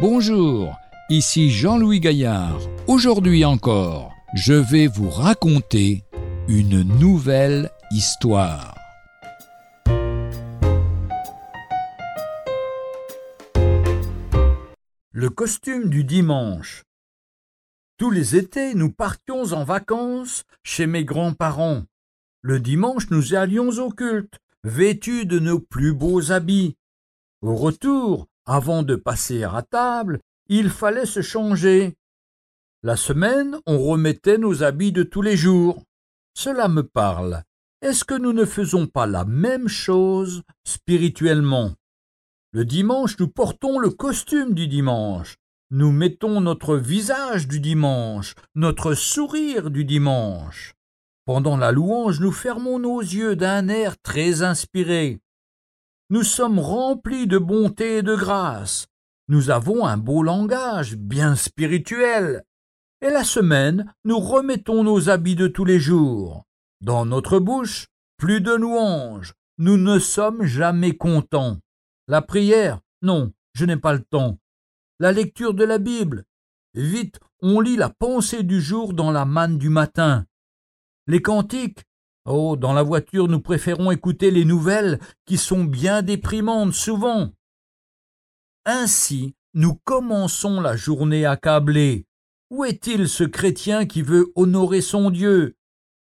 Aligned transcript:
Bonjour, 0.00 0.78
ici 1.10 1.50
Jean-Louis 1.50 2.00
Gaillard. 2.00 2.58
Aujourd'hui 2.86 3.44
encore, 3.44 4.14
je 4.32 4.54
vais 4.54 4.86
vous 4.86 5.10
raconter 5.10 6.04
une 6.48 6.80
nouvelle 6.98 7.70
histoire. 7.90 8.74
Le 15.12 15.28
costume 15.28 15.90
du 15.90 16.04
dimanche. 16.04 16.84
Tous 17.98 18.10
les 18.10 18.36
étés, 18.36 18.74
nous 18.74 18.90
partions 18.90 19.52
en 19.52 19.64
vacances 19.64 20.44
chez 20.62 20.86
mes 20.86 21.04
grands-parents. 21.04 21.82
Le 22.40 22.58
dimanche, 22.58 23.10
nous 23.10 23.34
allions 23.34 23.68
au 23.68 23.90
culte, 23.90 24.38
vêtus 24.64 25.26
de 25.26 25.38
nos 25.38 25.60
plus 25.60 25.92
beaux 25.92 26.32
habits. 26.32 26.78
Au 27.42 27.54
retour, 27.54 28.29
avant 28.50 28.82
de 28.82 28.96
passer 28.96 29.44
à 29.44 29.62
table, 29.62 30.18
il 30.48 30.70
fallait 30.70 31.06
se 31.06 31.22
changer. 31.22 31.94
La 32.82 32.96
semaine, 32.96 33.56
on 33.64 33.78
remettait 33.78 34.38
nos 34.38 34.64
habits 34.64 34.90
de 34.90 35.04
tous 35.04 35.22
les 35.22 35.36
jours. 35.36 35.84
Cela 36.34 36.66
me 36.66 36.82
parle. 36.82 37.44
Est-ce 37.80 38.04
que 38.04 38.14
nous 38.14 38.32
ne 38.32 38.44
faisons 38.44 38.88
pas 38.88 39.06
la 39.06 39.24
même 39.24 39.68
chose 39.68 40.42
spirituellement? 40.64 41.74
Le 42.50 42.64
dimanche, 42.64 43.16
nous 43.20 43.28
portons 43.28 43.78
le 43.78 43.90
costume 43.90 44.52
du 44.52 44.66
dimanche. 44.66 45.36
Nous 45.70 45.92
mettons 45.92 46.40
notre 46.40 46.76
visage 46.76 47.46
du 47.46 47.60
dimanche, 47.60 48.34
notre 48.56 48.94
sourire 48.94 49.70
du 49.70 49.84
dimanche. 49.84 50.74
Pendant 51.24 51.56
la 51.56 51.70
louange, 51.70 52.18
nous 52.18 52.32
fermons 52.32 52.80
nos 52.80 52.98
yeux 52.98 53.36
d'un 53.36 53.68
air 53.68 53.94
très 54.02 54.42
inspiré. 54.42 55.20
Nous 56.10 56.24
sommes 56.24 56.58
remplis 56.58 57.28
de 57.28 57.38
bonté 57.38 57.98
et 57.98 58.02
de 58.02 58.16
grâce. 58.16 58.88
Nous 59.28 59.50
avons 59.50 59.86
un 59.86 59.96
beau 59.96 60.24
langage, 60.24 60.96
bien 60.96 61.36
spirituel. 61.36 62.42
Et 63.00 63.10
la 63.10 63.22
semaine, 63.22 63.94
nous 64.04 64.18
remettons 64.18 64.82
nos 64.82 65.08
habits 65.08 65.36
de 65.36 65.46
tous 65.46 65.64
les 65.64 65.78
jours. 65.78 66.42
Dans 66.80 67.06
notre 67.06 67.38
bouche, 67.38 67.86
plus 68.16 68.40
de 68.40 68.52
louanges. 68.52 69.34
Nous 69.58 69.76
ne 69.76 70.00
sommes 70.00 70.42
jamais 70.42 70.96
contents. 70.96 71.58
La 72.08 72.22
prière, 72.22 72.80
non, 73.02 73.32
je 73.52 73.64
n'ai 73.64 73.76
pas 73.76 73.92
le 73.92 74.02
temps. 74.02 74.36
La 74.98 75.12
lecture 75.12 75.54
de 75.54 75.62
la 75.62 75.78
Bible. 75.78 76.24
Vite, 76.74 77.20
on 77.40 77.60
lit 77.60 77.76
la 77.76 77.88
pensée 77.88 78.42
du 78.42 78.60
jour 78.60 78.94
dans 78.94 79.12
la 79.12 79.24
manne 79.26 79.58
du 79.58 79.68
matin. 79.68 80.26
Les 81.06 81.22
cantiques, 81.22 81.84
Oh, 82.26 82.56
dans 82.56 82.72
la 82.72 82.82
voiture, 82.82 83.28
nous 83.28 83.40
préférons 83.40 83.90
écouter 83.90 84.30
les 84.30 84.44
nouvelles 84.44 84.98
qui 85.24 85.38
sont 85.38 85.64
bien 85.64 86.02
déprimantes 86.02 86.74
souvent. 86.74 87.30
Ainsi, 88.66 89.34
nous 89.54 89.80
commençons 89.84 90.60
la 90.60 90.76
journée 90.76 91.24
accablée. 91.24 92.06
Où 92.50 92.64
est-il 92.64 93.08
ce 93.08 93.24
chrétien 93.24 93.86
qui 93.86 94.02
veut 94.02 94.32
honorer 94.34 94.80
son 94.80 95.10
Dieu? 95.10 95.56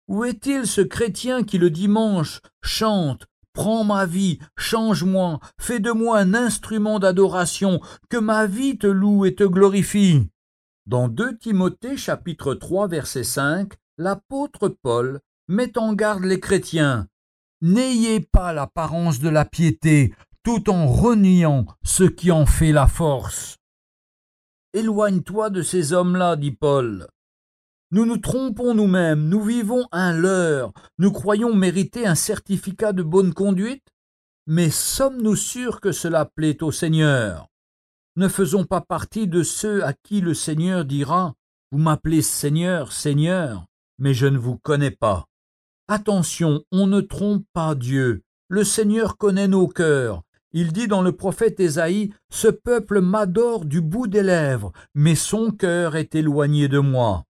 Où 0.08 0.24
est-il 0.24 0.66
ce 0.66 0.80
chrétien 0.80 1.44
qui 1.44 1.58
le 1.58 1.70
dimanche 1.70 2.40
chante 2.62 3.26
Prends 3.52 3.84
ma 3.84 4.06
vie, 4.06 4.38
change-moi, 4.56 5.38
fais 5.60 5.78
de 5.78 5.92
moi 5.92 6.18
un 6.18 6.34
instrument 6.34 6.98
d'adoration, 6.98 7.80
que 8.08 8.16
ma 8.16 8.46
vie 8.46 8.78
te 8.78 8.86
loue 8.86 9.26
et 9.26 9.34
te 9.34 9.44
glorifie? 9.44 10.28
Dans 10.86 11.08
2 11.08 11.36
Timothée 11.38 11.96
chapitre 11.96 12.54
3 12.54 12.88
verset 12.88 13.24
5, 13.24 13.74
l'apôtre 13.98 14.68
Paul 14.68 15.20
met 15.52 15.76
en 15.76 15.92
garde 15.92 16.24
les 16.24 16.40
chrétiens. 16.40 17.08
N'ayez 17.60 18.20
pas 18.20 18.52
l'apparence 18.52 19.20
de 19.20 19.28
la 19.28 19.44
piété, 19.44 20.14
tout 20.42 20.70
en 20.70 20.86
reniant 20.86 21.66
ce 21.84 22.04
qui 22.04 22.32
en 22.32 22.46
fait 22.46 22.72
la 22.72 22.88
force. 22.88 23.58
Éloigne-toi 24.72 25.50
de 25.50 25.62
ces 25.62 25.92
hommes-là, 25.92 26.36
dit 26.36 26.52
Paul. 26.52 27.06
Nous 27.90 28.06
nous 28.06 28.16
trompons 28.16 28.74
nous-mêmes, 28.74 29.28
nous 29.28 29.42
vivons 29.42 29.86
un 29.92 30.14
leurre, 30.14 30.72
nous 30.98 31.12
croyons 31.12 31.54
mériter 31.54 32.06
un 32.06 32.14
certificat 32.14 32.94
de 32.94 33.02
bonne 33.02 33.34
conduite, 33.34 33.86
mais 34.46 34.70
sommes-nous 34.70 35.36
sûrs 35.36 35.82
que 35.82 35.92
cela 35.92 36.24
plaît 36.24 36.62
au 36.62 36.72
Seigneur? 36.72 37.46
Ne 38.16 38.28
faisons 38.28 38.64
pas 38.64 38.80
partie 38.80 39.28
de 39.28 39.42
ceux 39.42 39.84
à 39.84 39.92
qui 39.92 40.22
le 40.22 40.32
Seigneur 40.32 40.86
dira 40.86 41.34
Vous 41.70 41.78
m'appelez 41.78 42.22
Seigneur, 42.22 42.92
Seigneur, 42.92 43.66
mais 43.98 44.14
je 44.14 44.26
ne 44.26 44.38
vous 44.38 44.56
connais 44.56 44.90
pas. 44.90 45.26
Attention, 45.94 46.64
on 46.72 46.86
ne 46.86 47.02
trompe 47.02 47.44
pas 47.52 47.74
Dieu. 47.74 48.22
Le 48.48 48.64
Seigneur 48.64 49.18
connaît 49.18 49.46
nos 49.46 49.68
cœurs. 49.68 50.22
Il 50.54 50.72
dit 50.72 50.88
dans 50.88 51.02
le 51.02 51.12
prophète 51.12 51.60
Ésaïe 51.60 52.14
Ce 52.30 52.48
peuple 52.48 53.02
m'adore 53.02 53.66
du 53.66 53.82
bout 53.82 54.06
des 54.06 54.22
lèvres, 54.22 54.72
mais 54.94 55.14
son 55.14 55.50
cœur 55.50 55.94
est 55.96 56.14
éloigné 56.14 56.68
de 56.68 56.78
moi. 56.78 57.26